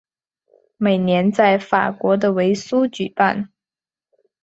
[0.77, 3.51] 每年在法国的维苏举办。